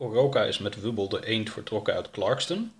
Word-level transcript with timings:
Oroka 0.00 0.44
is 0.44 0.58
met 0.58 0.80
Wubbel 0.80 1.08
de 1.08 1.26
eend 1.26 1.50
vertrokken 1.50 1.94
uit 1.94 2.10
Clarkston. 2.10 2.72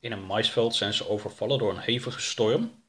In 0.00 0.12
een 0.12 0.24
maisveld 0.24 0.74
zijn 0.74 0.92
ze 0.92 1.08
overvallen 1.08 1.58
door 1.58 1.70
een 1.70 1.78
hevige 1.78 2.20
storm. 2.20 2.82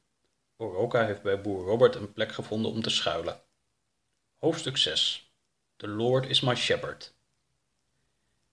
Oroka 0.56 1.06
heeft 1.06 1.22
bij 1.22 1.40
boer 1.40 1.64
Robert 1.64 1.94
een 1.94 2.12
plek 2.12 2.32
gevonden 2.32 2.70
om 2.70 2.82
te 2.82 2.90
schuilen. 2.90 3.40
Hoofdstuk 4.38 4.76
6 4.76 5.30
The 5.76 5.88
Lord 5.88 6.26
is 6.26 6.40
my 6.40 6.54
shepherd. 6.54 7.14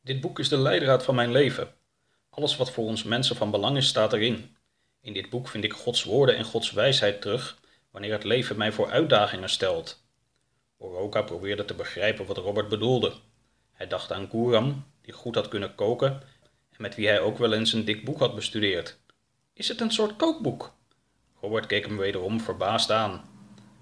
Dit 0.01 0.21
boek 0.21 0.39
is 0.39 0.49
de 0.49 0.57
leidraad 0.57 1.03
van 1.03 1.15
mijn 1.15 1.31
leven. 1.31 1.73
Alles 2.29 2.57
wat 2.57 2.71
voor 2.71 2.85
ons 2.85 3.03
mensen 3.03 3.35
van 3.35 3.51
belang 3.51 3.77
is, 3.77 3.87
staat 3.87 4.13
erin. 4.13 4.57
In 5.01 5.13
dit 5.13 5.29
boek 5.29 5.47
vind 5.47 5.63
ik 5.63 5.73
Gods 5.73 6.03
woorden 6.03 6.35
en 6.35 6.45
Gods 6.45 6.71
wijsheid 6.71 7.21
terug 7.21 7.59
wanneer 7.91 8.11
het 8.11 8.23
leven 8.23 8.57
mij 8.57 8.71
voor 8.71 8.89
uitdagingen 8.89 9.49
stelt. 9.49 10.03
Oroka 10.77 11.21
probeerde 11.21 11.65
te 11.65 11.73
begrijpen 11.73 12.25
wat 12.25 12.37
Robert 12.37 12.69
bedoelde. 12.69 13.13
Hij 13.71 13.87
dacht 13.87 14.11
aan 14.11 14.29
Guram, 14.29 14.85
die 15.03 15.13
goed 15.13 15.35
had 15.35 15.47
kunnen 15.47 15.75
koken 15.75 16.21
en 16.69 16.81
met 16.81 16.95
wie 16.95 17.07
hij 17.07 17.19
ook 17.19 17.37
wel 17.37 17.53
eens 17.53 17.73
een 17.73 17.85
dik 17.85 18.05
boek 18.05 18.19
had 18.19 18.35
bestudeerd. 18.35 18.99
Is 19.53 19.67
het 19.67 19.81
een 19.81 19.91
soort 19.91 20.15
kookboek? 20.15 20.73
Robert 21.41 21.65
keek 21.65 21.85
hem 21.85 21.97
wederom 21.97 22.41
verbaasd 22.41 22.91
aan. 22.91 23.29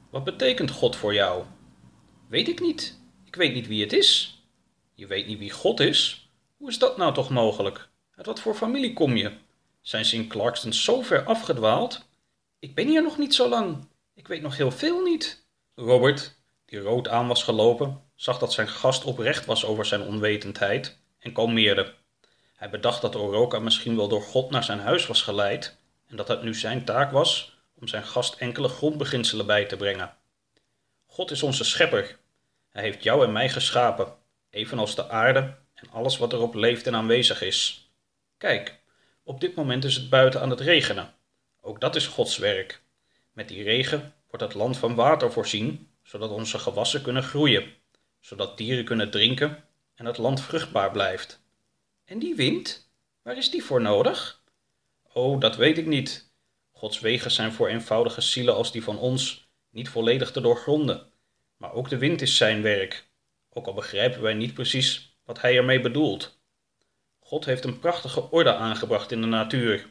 Wat 0.09 0.23
betekent 0.23 0.71
God 0.71 0.95
voor 0.95 1.13
jou? 1.13 1.43
Weet 2.27 2.47
ik 2.47 2.61
niet. 2.61 2.99
Ik 3.25 3.35
weet 3.35 3.53
niet 3.53 3.67
wie 3.67 3.81
het 3.81 3.93
is. 3.93 4.41
Je 4.93 5.07
weet 5.07 5.27
niet 5.27 5.39
wie 5.39 5.51
God 5.51 5.79
is? 5.79 6.29
Hoe 6.57 6.69
is 6.69 6.79
dat 6.79 6.97
nou 6.97 7.13
toch 7.13 7.29
mogelijk? 7.29 7.89
Uit 8.15 8.25
wat 8.25 8.39
voor 8.39 8.55
familie 8.55 8.93
kom 8.93 9.15
je? 9.15 9.31
Zijn 9.81 10.11
in 10.11 10.27
Clarkston 10.27 10.73
zo 10.73 11.01
ver 11.01 11.23
afgedwaald? 11.23 12.07
Ik 12.59 12.75
ben 12.75 12.87
hier 12.87 13.03
nog 13.03 13.17
niet 13.17 13.35
zo 13.35 13.49
lang. 13.49 13.87
Ik 14.13 14.27
weet 14.27 14.41
nog 14.41 14.57
heel 14.57 14.71
veel 14.71 15.01
niet. 15.01 15.45
Robert, 15.75 16.35
die 16.65 16.79
rood 16.79 17.07
aan 17.07 17.27
was 17.27 17.43
gelopen, 17.43 18.01
zag 18.15 18.39
dat 18.39 18.53
zijn 18.53 18.67
gast 18.67 19.03
oprecht 19.03 19.45
was 19.45 19.65
over 19.65 19.85
zijn 19.85 20.01
onwetendheid 20.01 21.00
en 21.21 21.33
kalmeerde. 21.33 21.93
Hij 22.55 22.69
bedacht 22.69 23.01
dat 23.01 23.15
Oroka 23.15 23.59
misschien 23.59 23.95
wel 23.95 24.07
door 24.07 24.21
God 24.21 24.49
naar 24.49 24.63
zijn 24.63 24.79
huis 24.79 25.07
was 25.07 25.21
geleid 25.21 25.77
en 26.07 26.15
dat 26.15 26.27
het 26.27 26.43
nu 26.43 26.55
zijn 26.55 26.85
taak 26.85 27.11
was 27.11 27.57
om 27.79 27.87
zijn 27.87 28.03
gast 28.03 28.35
enkele 28.35 28.67
grondbeginselen 28.67 29.45
bij 29.45 29.65
te 29.65 29.75
brengen. 29.75 30.13
God 31.05 31.31
is 31.31 31.43
onze 31.43 31.63
schepper. 31.63 32.17
Hij 32.69 32.83
heeft 32.83 33.03
jou 33.03 33.25
en 33.25 33.31
mij 33.31 33.49
geschapen, 33.49 34.13
evenals 34.49 34.95
de 34.95 35.09
aarde 35.09 35.55
en 35.73 35.89
alles 35.91 36.17
wat 36.17 36.33
erop 36.33 36.53
leeft 36.53 36.87
en 36.87 36.95
aanwezig 36.95 37.41
is. 37.41 37.91
Kijk, 38.37 38.79
op 39.23 39.39
dit 39.41 39.55
moment 39.55 39.83
is 39.83 39.95
het 39.95 40.09
buiten 40.09 40.41
aan 40.41 40.49
het 40.49 40.59
regenen. 40.59 41.13
Ook 41.61 41.81
dat 41.81 41.95
is 41.95 42.07
Gods 42.07 42.37
werk. 42.37 42.81
Met 43.31 43.47
die 43.47 43.63
regen 43.63 44.13
wordt 44.29 44.45
het 44.45 44.53
land 44.53 44.77
van 44.77 44.95
water 44.95 45.31
voorzien, 45.31 45.89
zodat 46.03 46.29
onze 46.29 46.59
gewassen 46.59 47.01
kunnen 47.01 47.23
groeien, 47.23 47.73
zodat 48.19 48.57
dieren 48.57 48.85
kunnen 48.85 49.11
drinken 49.11 49.63
en 50.01 50.07
het 50.07 50.17
land 50.17 50.41
vruchtbaar 50.41 50.91
blijft. 50.91 51.41
En 52.05 52.19
die 52.19 52.35
wind? 52.35 52.91
Waar 53.21 53.37
is 53.37 53.51
die 53.51 53.63
voor 53.63 53.81
nodig? 53.81 54.43
Oh, 55.13 55.39
dat 55.39 55.55
weet 55.55 55.77
ik 55.77 55.85
niet. 55.85 56.31
Gods 56.71 56.99
wegen 56.99 57.31
zijn 57.31 57.51
voor 57.51 57.67
eenvoudige 57.67 58.21
zielen 58.21 58.55
als 58.55 58.71
die 58.71 58.83
van 58.83 58.97
ons 58.97 59.49
niet 59.69 59.89
volledig 59.89 60.31
te 60.31 60.41
doorgronden. 60.41 61.07
Maar 61.57 61.73
ook 61.73 61.89
de 61.89 61.97
wind 61.97 62.21
is 62.21 62.37
zijn 62.37 62.61
werk, 62.61 63.07
ook 63.49 63.67
al 63.67 63.73
begrijpen 63.73 64.21
wij 64.21 64.33
niet 64.33 64.53
precies 64.53 65.17
wat 65.25 65.41
hij 65.41 65.57
ermee 65.57 65.81
bedoelt. 65.81 66.39
God 67.19 67.45
heeft 67.45 67.63
een 67.63 67.79
prachtige 67.79 68.31
orde 68.31 68.53
aangebracht 68.53 69.11
in 69.11 69.21
de 69.21 69.27
natuur. 69.27 69.89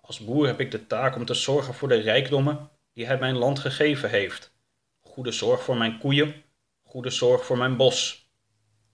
Als 0.00 0.18
boer 0.18 0.46
heb 0.46 0.60
ik 0.60 0.70
de 0.70 0.86
taak 0.86 1.16
om 1.16 1.24
te 1.24 1.34
zorgen 1.34 1.74
voor 1.74 1.88
de 1.88 2.00
rijkdommen 2.00 2.70
die 2.92 3.06
hij 3.06 3.18
mijn 3.18 3.36
land 3.36 3.58
gegeven 3.58 4.10
heeft. 4.10 4.52
Goede 5.00 5.32
zorg 5.32 5.62
voor 5.62 5.76
mijn 5.76 5.98
koeien, 5.98 6.42
goede 6.82 7.10
zorg 7.10 7.44
voor 7.44 7.58
mijn 7.58 7.76
bos. 7.76 8.27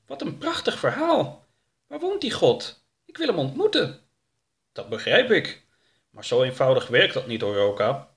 Wat 0.07 0.23
een 0.23 0.39
prachtig 0.39 0.79
verhaal. 0.79 1.47
Waar 1.87 2.01
woont 2.01 2.21
die 2.21 2.33
God? 2.33 2.85
Ik 3.05 3.17
wil 3.17 3.27
hem 3.27 3.39
ontmoeten. 3.39 4.01
Dat 4.73 4.89
begrijp 4.89 5.31
ik. 5.31 5.67
Maar 6.11 6.25
zo 6.25 6.43
eenvoudig 6.43 6.87
werkt 6.87 7.15
dat 7.15 7.27
niet, 7.27 7.43
Oroka. 7.43 8.09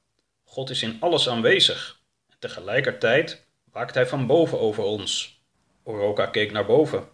God 0.44 0.70
is 0.70 0.84
in 0.84 0.98
alles 1.00 1.30
aanwezig. 1.30 2.02
En 2.30 2.36
tegelijkertijd 2.40 3.46
waakt 3.72 3.96
hij 3.96 4.08
van 4.08 4.28
boven 4.28 4.60
over 4.60 4.84
ons. 4.84 5.42
Oroka 5.84 6.26
keek 6.26 6.52
naar 6.52 6.66
boven. 6.66 7.08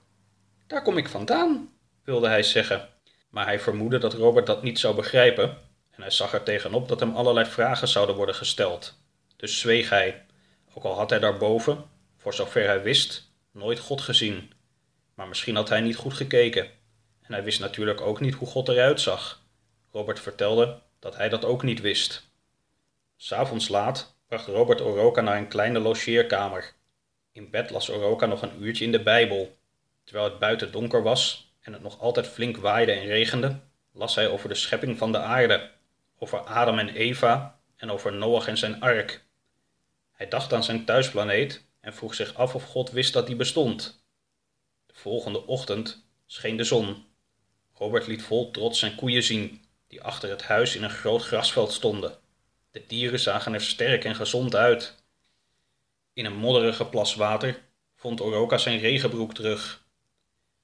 Daar 0.67 0.81
kom 0.81 0.97
ik 0.97 1.09
vandaan, 1.09 1.73
wilde 2.03 2.27
hij 2.27 2.43
zeggen. 2.43 2.89
Maar 3.29 3.45
hij 3.45 3.59
vermoedde 3.59 3.97
dat 3.97 4.13
Robert 4.13 4.45
dat 4.45 4.63
niet 4.63 4.79
zou 4.79 4.95
begrijpen 4.95 5.57
en 5.89 6.01
hij 6.01 6.11
zag 6.11 6.33
er 6.33 6.43
tegenop 6.43 6.87
dat 6.87 6.99
hem 6.99 7.15
allerlei 7.15 7.45
vragen 7.45 7.87
zouden 7.87 8.15
worden 8.15 8.35
gesteld. 8.35 8.97
Dus 9.35 9.59
zweeg 9.59 9.89
hij, 9.89 10.25
ook 10.73 10.83
al 10.83 10.95
had 10.95 11.09
hij 11.09 11.19
daarboven, 11.19 11.85
voor 12.17 12.33
zover 12.33 12.65
hij 12.65 12.81
wist, 12.81 13.31
nooit 13.51 13.79
God 13.79 14.01
gezien. 14.01 14.51
Maar 15.13 15.27
misschien 15.27 15.55
had 15.55 15.69
hij 15.69 15.81
niet 15.81 15.95
goed 15.95 16.13
gekeken. 16.13 16.63
En 17.21 17.33
hij 17.33 17.43
wist 17.43 17.59
natuurlijk 17.59 18.01
ook 18.01 18.19
niet 18.19 18.33
hoe 18.33 18.47
God 18.47 18.67
eruit 18.67 19.01
zag. 19.01 19.41
Robert 19.91 20.19
vertelde 20.19 20.81
dat 20.99 21.15
hij 21.15 21.29
dat 21.29 21.45
ook 21.45 21.63
niet 21.63 21.81
wist. 21.81 22.31
S'avonds 23.15 23.67
laat 23.67 24.15
bracht 24.27 24.47
Robert 24.47 24.81
Oroka 24.81 25.21
naar 25.21 25.37
een 25.37 25.47
kleine 25.47 25.79
logeerkamer. 25.79 26.73
In 27.31 27.49
bed 27.49 27.69
las 27.69 27.89
Oroka 27.89 28.25
nog 28.25 28.41
een 28.41 28.63
uurtje 28.63 28.85
in 28.85 28.91
de 28.91 29.03
Bijbel. 29.03 29.57
Terwijl 30.03 30.29
het 30.29 30.39
buiten 30.39 30.71
donker 30.71 31.03
was 31.03 31.53
en 31.61 31.73
het 31.73 31.81
nog 31.81 31.99
altijd 31.99 32.27
flink 32.27 32.57
waaide 32.57 32.91
en 32.91 33.05
regende, 33.05 33.59
las 33.91 34.15
hij 34.15 34.29
over 34.29 34.49
de 34.49 34.55
schepping 34.55 34.97
van 34.97 35.11
de 35.11 35.17
aarde, 35.17 35.71
over 36.17 36.39
Adam 36.39 36.79
en 36.79 36.89
Eva 36.89 37.59
en 37.75 37.91
over 37.91 38.13
Noach 38.13 38.47
en 38.47 38.57
zijn 38.57 38.81
ark. 38.81 39.25
Hij 40.11 40.27
dacht 40.27 40.53
aan 40.53 40.63
zijn 40.63 40.85
thuisplaneet 40.85 41.65
en 41.79 41.93
vroeg 41.93 42.15
zich 42.15 42.33
af 42.33 42.55
of 42.55 42.63
God 42.63 42.91
wist 42.91 43.13
dat 43.13 43.27
die 43.27 43.35
bestond. 43.35 44.02
De 44.93 44.99
volgende 44.99 45.45
ochtend 45.45 46.05
scheen 46.25 46.57
de 46.57 46.63
zon. 46.63 47.05
Robert 47.73 48.07
liet 48.07 48.23
vol 48.23 48.51
trots 48.51 48.79
zijn 48.79 48.95
koeien 48.95 49.23
zien, 49.23 49.65
die 49.87 50.01
achter 50.01 50.29
het 50.29 50.43
huis 50.43 50.75
in 50.75 50.83
een 50.83 50.89
groot 50.89 51.23
grasveld 51.23 51.71
stonden. 51.71 52.17
De 52.71 52.83
dieren 52.87 53.19
zagen 53.19 53.53
er 53.53 53.61
sterk 53.61 54.03
en 54.03 54.15
gezond 54.15 54.55
uit. 54.55 54.95
In 56.13 56.25
een 56.25 56.35
modderige 56.35 56.85
plas 56.85 57.15
water 57.15 57.61
vond 57.95 58.21
Oroka 58.21 58.57
zijn 58.57 58.79
regenbroek 58.79 59.33
terug. 59.33 59.85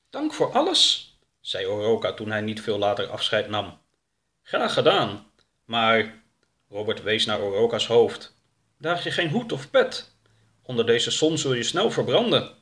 Dank 0.10 0.34
voor 0.34 0.54
alles, 0.54 1.14
zei 1.40 1.66
Oroka 1.66 2.14
toen 2.14 2.32
hij 2.32 2.42
niet 2.42 2.62
veel 2.62 2.78
later 2.78 3.08
afscheid 3.08 3.50
nam. 3.50 3.80
Graag 4.42 4.74
gedaan, 4.74 5.32
maar 5.66 6.24
Robert 6.70 7.04
wees 7.04 7.26
naar 7.26 7.42
Oroka's 7.42 7.88
hoofd. 7.88 8.38
Draag 8.78 9.04
je 9.04 9.12
geen 9.12 9.30
hoed 9.30 9.52
of 9.52 9.70
pet? 9.70 10.16
Onder 10.62 10.86
deze 10.86 11.12
zon 11.12 11.38
zul 11.38 11.54
je 11.54 11.64
snel 11.64 11.92
verbranden. 11.92 12.56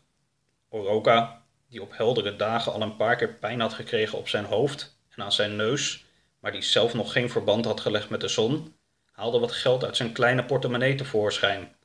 Oroka, 0.70 1.46
die 1.70 1.82
op 1.82 1.98
heldere 1.98 2.36
dagen 2.36 2.74
al 2.74 2.82
een 2.82 2.96
paar 2.96 3.16
keer 3.16 3.34
pijn 3.34 3.60
had 3.60 3.74
gekregen 3.74 4.18
op 4.18 4.28
zijn 4.28 4.46
hoofd 4.46 4.98
en 5.10 5.24
aan 5.24 5.32
zijn 5.32 5.56
neus, 5.56 6.06
maar 6.40 6.52
die 6.52 6.62
zelf 6.62 6.94
nog 6.94 7.12
geen 7.12 7.30
verband 7.30 7.66
had 7.66 7.80
gelegd 7.80 8.10
met 8.10 8.22
de 8.22 8.28
zon, 8.28 8.76
haalde 9.12 9.40
wat 9.40 9.52
geld 9.52 9.84
uit 9.84 9.98
zijn 9.98 10.12
kleine 10.12 10.46
portemonnee 10.46 10.96
tevoorschijn. 10.96 11.76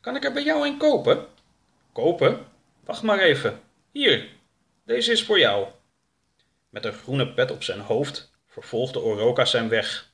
Kan 0.00 0.16
ik 0.16 0.24
er 0.24 0.32
bij 0.32 0.42
jou 0.42 0.66
een 0.66 0.76
kopen? 0.78 1.26
Kopen? 1.92 2.46
Wacht 2.84 3.02
maar 3.02 3.18
even. 3.18 3.60
Hier, 3.92 4.28
deze 4.84 5.12
is 5.12 5.24
voor 5.24 5.38
jou. 5.38 5.66
Met 6.68 6.84
een 6.84 6.92
groene 6.92 7.32
pet 7.32 7.50
op 7.50 7.62
zijn 7.62 7.80
hoofd 7.80 8.30
vervolgde 8.46 9.00
Oroka 9.00 9.44
zijn 9.44 9.68
weg. 9.68 10.10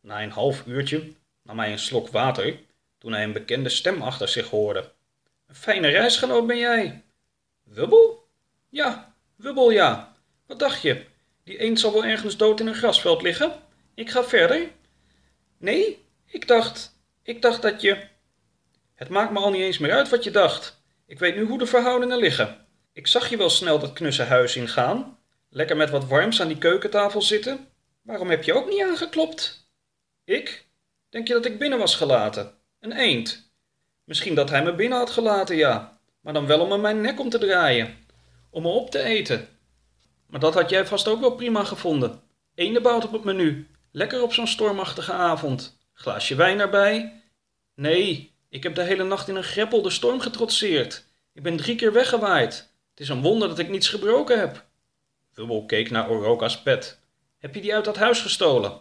Na 0.00 0.22
een 0.22 0.30
half 0.30 0.66
uurtje 0.66 1.12
nam 1.42 1.58
hij 1.58 1.72
een 1.72 1.78
slok 1.78 2.08
water 2.08 2.58
toen 2.98 3.12
hij 3.12 3.22
een 3.22 3.32
bekende 3.32 3.68
stem 3.68 4.02
achter 4.02 4.28
zich 4.28 4.48
hoorde. 4.48 4.92
Een 5.46 5.54
fijne 5.54 5.88
reisgenoot 5.88 6.46
ben 6.46 6.58
jij. 6.58 7.02
Wubbel? 7.62 8.19
Ja, 8.70 9.14
Wubbel 9.36 9.70
ja. 9.70 10.16
Wat 10.46 10.58
dacht 10.58 10.82
je? 10.82 11.04
Die 11.44 11.58
eend 11.58 11.80
zal 11.80 11.92
wel 11.92 12.04
ergens 12.04 12.36
dood 12.36 12.60
in 12.60 12.66
een 12.66 12.74
grasveld 12.74 13.22
liggen? 13.22 13.52
Ik 13.94 14.10
ga 14.10 14.24
verder. 14.24 14.68
Nee, 15.58 16.06
ik 16.26 16.48
dacht, 16.48 16.96
ik 17.22 17.42
dacht 17.42 17.62
dat 17.62 17.80
je... 17.80 18.08
Het 18.94 19.08
maakt 19.08 19.32
me 19.32 19.38
al 19.38 19.50
niet 19.50 19.60
eens 19.60 19.78
meer 19.78 19.92
uit 19.92 20.08
wat 20.08 20.24
je 20.24 20.30
dacht. 20.30 20.82
Ik 21.06 21.18
weet 21.18 21.36
nu 21.36 21.44
hoe 21.44 21.58
de 21.58 21.66
verhoudingen 21.66 22.18
liggen. 22.18 22.66
Ik 22.92 23.06
zag 23.06 23.30
je 23.30 23.36
wel 23.36 23.50
snel 23.50 23.78
dat 23.78 23.92
knusse 23.92 24.22
huis 24.22 24.56
ingaan. 24.56 25.18
Lekker 25.48 25.76
met 25.76 25.90
wat 25.90 26.06
warms 26.06 26.40
aan 26.40 26.48
die 26.48 26.58
keukentafel 26.58 27.22
zitten. 27.22 27.68
Waarom 28.02 28.30
heb 28.30 28.42
je 28.42 28.54
ook 28.54 28.68
niet 28.68 28.82
aangeklopt? 28.82 29.70
Ik? 30.24 30.66
Denk 31.08 31.28
je 31.28 31.32
dat 31.32 31.44
ik 31.44 31.58
binnen 31.58 31.78
was 31.78 31.96
gelaten? 31.96 32.54
Een 32.80 32.92
eend. 32.92 33.52
Misschien 34.04 34.34
dat 34.34 34.50
hij 34.50 34.62
me 34.62 34.74
binnen 34.74 34.98
had 34.98 35.10
gelaten, 35.10 35.56
ja. 35.56 35.98
Maar 36.20 36.32
dan 36.32 36.46
wel 36.46 36.60
om 36.60 36.68
me 36.68 36.78
mijn 36.78 37.00
nek 37.00 37.20
om 37.20 37.30
te 37.30 37.38
draaien. 37.38 38.06
Om 38.50 38.62
me 38.62 38.68
op 38.68 38.90
te 38.90 39.02
eten. 39.02 39.48
Maar 40.26 40.40
dat 40.40 40.54
had 40.54 40.70
jij 40.70 40.86
vast 40.86 41.08
ook 41.08 41.20
wel 41.20 41.34
prima 41.34 41.64
gevonden. 41.64 42.22
Eendenbout 42.54 43.04
op 43.04 43.12
het 43.12 43.24
menu. 43.24 43.68
Lekker 43.92 44.22
op 44.22 44.32
zo'n 44.32 44.46
stormachtige 44.46 45.12
avond. 45.12 45.78
Glaasje 45.92 46.34
wijn 46.34 46.60
erbij. 46.60 47.22
Nee, 47.74 48.32
ik 48.48 48.62
heb 48.62 48.74
de 48.74 48.82
hele 48.82 49.04
nacht 49.04 49.28
in 49.28 49.36
een 49.36 49.42
greppel 49.42 49.82
de 49.82 49.90
storm 49.90 50.20
getrotseerd. 50.20 51.04
Ik 51.32 51.42
ben 51.42 51.56
drie 51.56 51.76
keer 51.76 51.92
weggewaaid. 51.92 52.54
Het 52.90 53.00
is 53.00 53.08
een 53.08 53.22
wonder 53.22 53.48
dat 53.48 53.58
ik 53.58 53.68
niets 53.68 53.88
gebroken 53.88 54.38
heb. 54.38 54.64
Wubbel 55.34 55.64
keek 55.64 55.90
naar 55.90 56.10
Oroka's 56.10 56.62
pet. 56.62 56.98
Heb 57.38 57.54
je 57.54 57.60
die 57.60 57.74
uit 57.74 57.84
dat 57.84 57.96
huis 57.96 58.20
gestolen? 58.20 58.80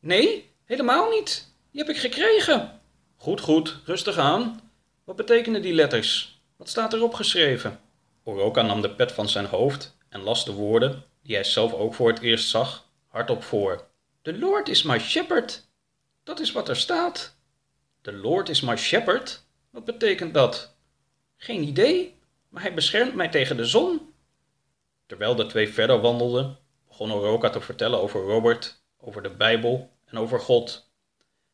Nee, 0.00 0.50
helemaal 0.64 1.10
niet. 1.10 1.54
Die 1.70 1.80
heb 1.80 1.90
ik 1.90 2.00
gekregen. 2.00 2.80
Goed, 3.16 3.40
goed, 3.40 3.80
rustig 3.84 4.18
aan. 4.18 4.72
Wat 5.04 5.16
betekenen 5.16 5.62
die 5.62 5.72
letters? 5.72 6.40
Wat 6.56 6.68
staat 6.68 6.92
erop 6.92 7.14
geschreven? 7.14 7.80
Oroka 8.22 8.62
nam 8.62 8.80
de 8.80 8.90
pet 8.90 9.12
van 9.12 9.28
zijn 9.28 9.46
hoofd 9.46 9.96
en 10.08 10.20
las 10.20 10.44
de 10.44 10.52
woorden, 10.52 11.04
die 11.22 11.34
hij 11.34 11.44
zelf 11.44 11.72
ook 11.72 11.94
voor 11.94 12.08
het 12.08 12.20
eerst 12.20 12.48
zag, 12.48 12.88
hardop 13.08 13.42
voor. 13.42 13.86
The 14.22 14.38
Lord 14.38 14.68
is 14.68 14.82
my 14.82 14.98
shepherd. 14.98 15.68
Dat 16.24 16.40
is 16.40 16.52
wat 16.52 16.68
er 16.68 16.76
staat. 16.76 17.36
The 18.00 18.12
Lord 18.12 18.48
is 18.48 18.60
my 18.60 18.76
shepherd? 18.76 19.44
Wat 19.70 19.84
betekent 19.84 20.34
dat? 20.34 20.74
Geen 21.36 21.62
idee, 21.62 22.18
maar 22.48 22.62
hij 22.62 22.74
beschermt 22.74 23.14
mij 23.14 23.28
tegen 23.28 23.56
de 23.56 23.64
zon. 23.64 24.12
Terwijl 25.06 25.34
de 25.34 25.46
twee 25.46 25.68
verder 25.68 26.00
wandelden, 26.00 26.58
begon 26.88 27.12
Oroka 27.12 27.50
te 27.50 27.60
vertellen 27.60 28.00
over 28.00 28.20
Robert, 28.20 28.82
over 29.00 29.22
de 29.22 29.30
Bijbel 29.30 29.90
en 30.04 30.18
over 30.18 30.40
God. 30.40 30.90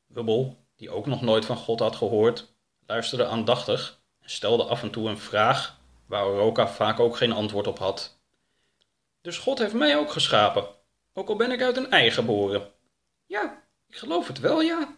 Wubbel, 0.06 0.56
die 0.76 0.90
ook 0.90 1.06
nog 1.06 1.22
nooit 1.22 1.44
van 1.44 1.56
God 1.56 1.80
had 1.80 1.96
gehoord, 1.96 2.52
luisterde 2.86 3.26
aandachtig 3.26 4.00
en 4.20 4.30
stelde 4.30 4.64
af 4.64 4.82
en 4.82 4.90
toe 4.90 5.08
een 5.08 5.18
vraag 5.18 5.78
waar 6.06 6.26
Oroka 6.26 6.68
vaak 6.68 7.00
ook 7.00 7.16
geen 7.16 7.32
antwoord 7.32 7.66
op 7.66 7.78
had. 7.78 8.18
Dus 9.20 9.38
God 9.38 9.58
heeft 9.58 9.74
mij 9.74 9.96
ook 9.96 10.10
geschapen, 10.10 10.68
ook 11.12 11.28
al 11.28 11.36
ben 11.36 11.50
ik 11.50 11.62
uit 11.62 11.76
een 11.76 11.90
ei 11.90 12.10
geboren. 12.10 12.70
Ja, 13.26 13.62
ik 13.88 13.96
geloof 13.96 14.26
het 14.26 14.40
wel, 14.40 14.60
ja. 14.60 14.96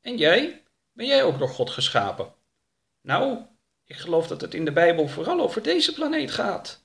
En 0.00 0.16
jij? 0.16 0.62
Ben 0.92 1.06
jij 1.06 1.22
ook 1.24 1.38
door 1.38 1.48
God 1.48 1.70
geschapen? 1.70 2.32
Nou, 3.00 3.38
ik 3.84 3.96
geloof 3.96 4.26
dat 4.26 4.40
het 4.40 4.54
in 4.54 4.64
de 4.64 4.72
Bijbel 4.72 5.08
vooral 5.08 5.40
over 5.40 5.62
deze 5.62 5.94
planeet 5.94 6.30
gaat. 6.30 6.82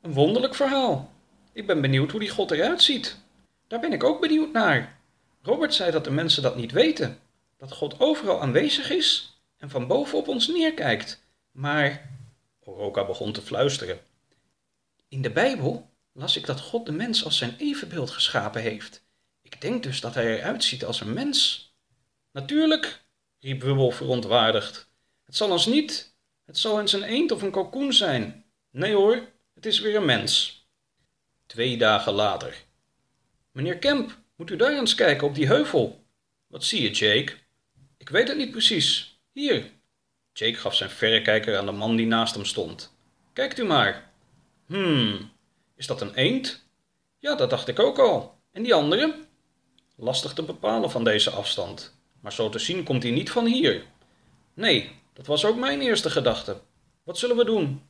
Een 0.00 0.12
wonderlijk 0.12 0.54
verhaal. 0.54 1.12
Ik 1.52 1.66
ben 1.66 1.80
benieuwd 1.80 2.10
hoe 2.10 2.20
die 2.20 2.30
God 2.30 2.50
eruit 2.50 2.82
ziet. 2.82 3.18
Daar 3.66 3.80
ben 3.80 3.92
ik 3.92 4.04
ook 4.04 4.20
benieuwd 4.20 4.52
naar. 4.52 5.00
Robert 5.42 5.74
zei 5.74 5.90
dat 5.90 6.04
de 6.04 6.10
mensen 6.10 6.42
dat 6.42 6.56
niet 6.56 6.72
weten. 6.72 7.18
Dat 7.56 7.72
God 7.72 8.00
overal 8.00 8.40
aanwezig 8.40 8.90
is 8.90 9.38
en 9.58 9.70
van 9.70 9.86
boven 9.86 10.18
op 10.18 10.28
ons 10.28 10.48
neerkijkt. 10.48 11.24
Maar. 11.50 12.12
Oroka 12.64 13.04
begon 13.04 13.32
te 13.32 13.42
fluisteren. 13.42 14.00
In 15.08 15.22
de 15.22 15.30
Bijbel 15.30 15.90
las 16.12 16.36
ik 16.36 16.46
dat 16.46 16.60
God 16.60 16.86
de 16.86 16.92
mens 16.92 17.24
als 17.24 17.38
zijn 17.38 17.56
evenbeeld 17.58 18.10
geschapen 18.10 18.62
heeft. 18.62 19.04
Ik 19.42 19.60
denk 19.60 19.82
dus 19.82 20.00
dat 20.00 20.14
hij 20.14 20.38
eruit 20.38 20.64
ziet 20.64 20.84
als 20.84 21.00
een 21.00 21.12
mens. 21.12 21.68
Natuurlijk, 22.32 23.04
riep 23.40 23.62
Wubbel 23.62 23.90
verontwaardigd. 23.90 24.90
Het 25.24 25.36
zal 25.36 25.50
ons 25.50 25.66
niet. 25.66 26.16
Het 26.44 26.58
zal 26.58 26.80
eens 26.80 26.92
een 26.92 27.02
eend 27.02 27.30
of 27.30 27.42
een 27.42 27.50
kalkoen 27.50 27.92
zijn. 27.92 28.44
Nee 28.70 28.94
hoor, 28.94 29.28
het 29.54 29.66
is 29.66 29.80
weer 29.80 29.96
een 29.96 30.04
mens. 30.04 30.62
Twee 31.46 31.76
dagen 31.76 32.12
later. 32.12 32.64
Meneer 33.52 33.78
Kemp, 33.78 34.18
moet 34.36 34.50
u 34.50 34.56
daar 34.56 34.72
eens 34.72 34.94
kijken 34.94 35.26
op 35.26 35.34
die 35.34 35.46
heuvel. 35.46 36.04
Wat 36.46 36.64
zie 36.64 36.82
je, 36.82 36.90
Jake? 36.90 37.32
Ik 37.96 38.08
weet 38.08 38.28
het 38.28 38.36
niet 38.36 38.50
precies. 38.50 39.20
Hier. 39.32 39.70
Jake 40.36 40.54
gaf 40.58 40.74
zijn 40.74 40.90
verrekijker 40.90 41.58
aan 41.58 41.66
de 41.66 41.72
man 41.72 41.96
die 41.96 42.06
naast 42.06 42.34
hem 42.34 42.44
stond. 42.44 42.96
Kijkt 43.32 43.58
u 43.58 43.64
maar. 43.64 44.12
Hmm, 44.66 45.32
is 45.76 45.86
dat 45.86 46.00
een 46.00 46.14
eend? 46.14 46.66
Ja, 47.18 47.34
dat 47.34 47.50
dacht 47.50 47.68
ik 47.68 47.78
ook 47.78 47.98
al. 47.98 48.38
En 48.52 48.62
die 48.62 48.74
andere? 48.74 49.14
Lastig 49.96 50.32
te 50.32 50.42
bepalen 50.42 50.90
van 50.90 51.04
deze 51.04 51.30
afstand, 51.30 51.96
maar 52.20 52.32
zo 52.32 52.48
te 52.48 52.58
zien 52.58 52.84
komt 52.84 53.02
hij 53.02 53.12
niet 53.12 53.30
van 53.30 53.46
hier. 53.46 53.84
Nee, 54.54 54.90
dat 55.12 55.26
was 55.26 55.44
ook 55.44 55.56
mijn 55.56 55.80
eerste 55.80 56.10
gedachte. 56.10 56.60
Wat 57.04 57.18
zullen 57.18 57.36
we 57.36 57.44
doen? 57.44 57.88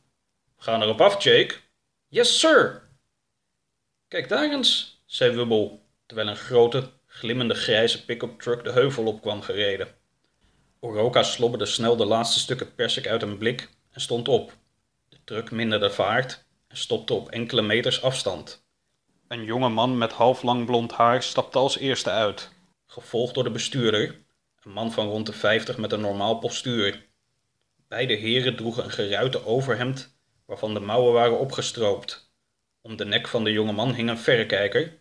We 0.57 0.63
gaan 0.63 0.81
erop 0.81 1.01
af, 1.01 1.23
Jake. 1.23 1.55
Yes, 2.07 2.39
sir. 2.39 2.89
Kijk 4.07 4.29
daar 4.29 4.51
eens, 4.51 5.01
zei 5.05 5.35
Wubbel, 5.35 5.85
terwijl 6.05 6.27
een 6.27 6.35
grote, 6.35 6.91
glimmende 7.05 7.53
grijze 7.53 8.05
pick-up 8.05 8.41
truck 8.41 8.63
de 8.63 8.71
heuvel 8.71 9.05
op 9.05 9.21
kwam 9.21 9.41
gereden. 9.41 9.87
Oroka 10.85 11.23
slobberde 11.23 11.65
snel 11.65 11.95
de 11.95 12.05
laatste 12.05 12.39
stukken 12.39 12.75
persik 12.75 13.07
uit 13.07 13.21
een 13.21 13.37
blik 13.37 13.69
en 13.91 14.01
stond 14.01 14.27
op. 14.27 14.57
De 15.09 15.17
truck 15.23 15.51
minderde 15.51 15.91
vaart 15.91 16.45
en 16.67 16.77
stopte 16.77 17.13
op 17.13 17.29
enkele 17.29 17.61
meters 17.61 18.01
afstand. 18.01 18.65
Een 19.27 19.43
jonge 19.43 19.69
man 19.69 19.97
met 19.97 20.11
halflang 20.11 20.65
blond 20.65 20.91
haar 20.91 21.23
stapte 21.23 21.57
als 21.57 21.77
eerste 21.77 22.09
uit, 22.09 22.51
gevolgd 22.85 23.33
door 23.33 23.43
de 23.43 23.51
bestuurder, 23.51 24.25
een 24.63 24.71
man 24.71 24.91
van 24.91 25.07
rond 25.07 25.25
de 25.25 25.33
vijftig 25.33 25.77
met 25.77 25.91
een 25.91 26.01
normaal 26.01 26.39
postuur. 26.39 27.05
Beide 27.87 28.13
heren 28.13 28.55
droegen 28.55 28.83
een 28.83 28.91
geruite 28.91 29.45
overhemd 29.45 30.17
waarvan 30.45 30.73
de 30.73 30.79
mouwen 30.79 31.13
waren 31.13 31.39
opgestroopt. 31.39 32.33
Om 32.81 32.95
de 32.95 33.05
nek 33.05 33.27
van 33.27 33.43
de 33.43 33.51
jonge 33.51 33.73
man 33.73 33.93
hing 33.93 34.09
een 34.09 34.17
verrekijker. 34.17 34.99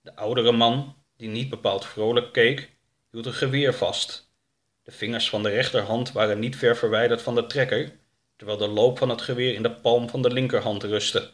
De 0.00 0.16
oudere 0.16 0.52
man, 0.52 0.96
die 1.16 1.28
niet 1.28 1.50
bepaald 1.50 1.86
vrolijk 1.86 2.32
keek, 2.32 2.76
hield 3.10 3.26
een 3.26 3.32
geweer 3.32 3.74
vast. 3.74 4.30
De 4.82 4.92
vingers 4.92 5.28
van 5.28 5.42
de 5.42 5.48
rechterhand 5.48 6.12
waren 6.12 6.38
niet 6.38 6.56
ver 6.56 6.76
verwijderd 6.76 7.22
van 7.22 7.34
de 7.34 7.46
trekker, 7.46 7.92
terwijl 8.36 8.58
de 8.58 8.68
loop 8.68 8.98
van 8.98 9.08
het 9.08 9.22
geweer 9.22 9.54
in 9.54 9.62
de 9.62 9.70
palm 9.70 10.08
van 10.08 10.22
de 10.22 10.30
linkerhand 10.30 10.82
rustte. 10.82 11.30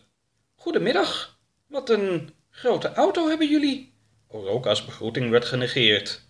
Goedemiddag, 0.54 1.38
wat 1.66 1.90
een 1.90 2.34
grote 2.50 2.92
auto 2.92 3.28
hebben 3.28 3.48
jullie. 3.48 3.92
Oroka's 4.26 4.84
begroeting 4.84 5.30
werd 5.30 5.44
genegeerd. 5.44 6.22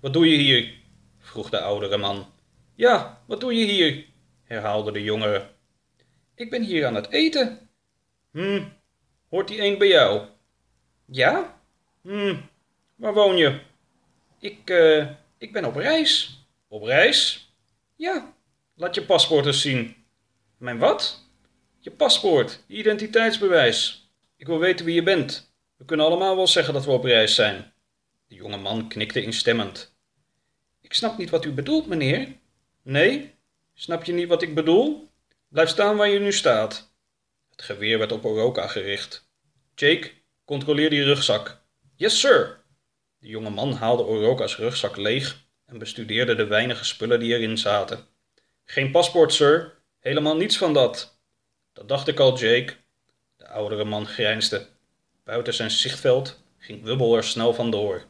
Wat 0.00 0.12
doe 0.12 0.28
je 0.28 0.36
hier? 0.36 0.74
vroeg 1.18 1.50
de 1.50 1.60
oudere 1.60 1.96
man. 1.96 2.26
Ja, 2.74 3.22
wat 3.26 3.40
doe 3.40 3.54
je 3.54 3.64
hier? 3.64 4.04
herhaalde 4.44 4.92
de 4.92 5.02
jongere. 5.02 5.50
Ik 6.34 6.50
ben 6.50 6.62
hier 6.62 6.86
aan 6.86 6.94
het 6.94 7.10
eten. 7.10 7.70
Hm, 8.30 8.62
hoort 9.28 9.48
die 9.48 9.62
een 9.62 9.78
bij 9.78 9.88
jou? 9.88 10.26
Ja? 11.06 11.60
Hm, 12.02 12.36
waar 12.94 13.14
woon 13.14 13.36
je? 13.36 13.60
Ik, 14.38 14.70
uh, 14.70 15.10
ik 15.38 15.52
ben 15.52 15.64
op 15.64 15.76
reis. 15.76 16.41
Op 16.72 16.82
reis? 16.82 17.48
Ja, 17.96 18.34
laat 18.74 18.94
je 18.94 19.04
paspoort 19.04 19.46
eens 19.46 19.60
zien. 19.60 19.96
Mijn 20.56 20.78
wat? 20.78 21.28
Je 21.78 21.90
paspoort, 21.90 22.64
je 22.66 22.76
identiteitsbewijs. 22.76 24.10
Ik 24.36 24.46
wil 24.46 24.58
weten 24.58 24.84
wie 24.84 24.94
je 24.94 25.02
bent. 25.02 25.54
We 25.76 25.84
kunnen 25.84 26.06
allemaal 26.06 26.36
wel 26.36 26.46
zeggen 26.46 26.74
dat 26.74 26.84
we 26.84 26.90
op 26.90 27.04
reis 27.04 27.34
zijn. 27.34 27.72
De 28.26 28.34
jonge 28.34 28.56
man 28.56 28.88
knikte 28.88 29.22
instemmend. 29.22 29.94
Ik 30.80 30.94
snap 30.94 31.18
niet 31.18 31.30
wat 31.30 31.44
u 31.44 31.52
bedoelt, 31.52 31.86
meneer. 31.86 32.28
Nee? 32.82 33.34
Snap 33.74 34.04
je 34.04 34.12
niet 34.12 34.28
wat 34.28 34.42
ik 34.42 34.54
bedoel? 34.54 35.08
Blijf 35.48 35.68
staan 35.68 35.96
waar 35.96 36.08
je 36.08 36.18
nu 36.18 36.32
staat. 36.32 36.92
Het 37.50 37.62
geweer 37.62 37.98
werd 37.98 38.12
op 38.12 38.24
Oroka 38.24 38.66
gericht. 38.66 39.28
Jake, 39.74 40.10
controleer 40.44 40.90
die 40.90 41.04
rugzak. 41.04 41.60
Yes, 41.96 42.20
sir. 42.20 42.60
De 43.18 43.28
jonge 43.28 43.50
man 43.50 43.72
haalde 43.72 44.02
Oroka's 44.02 44.56
rugzak 44.56 44.96
leeg 44.96 45.42
en 45.72 45.78
bestudeerde 45.78 46.34
de 46.34 46.46
weinige 46.46 46.84
spullen 46.84 47.20
die 47.20 47.34
erin 47.34 47.58
zaten. 47.58 48.06
Geen 48.64 48.90
paspoort, 48.90 49.32
sir. 49.32 49.80
Helemaal 50.00 50.36
niets 50.36 50.58
van 50.58 50.74
dat. 50.74 51.18
Dat 51.72 51.88
dacht 51.88 52.08
ik 52.08 52.18
al, 52.18 52.38
Jake. 52.38 52.74
De 53.36 53.48
oudere 53.48 53.84
man 53.84 54.06
grijnsde. 54.06 54.66
Buiten 55.24 55.54
zijn 55.54 55.70
zichtveld 55.70 56.40
ging 56.58 56.82
Wubbel 56.82 57.16
er 57.16 57.24
snel 57.24 57.54
vandoor. 57.54 58.04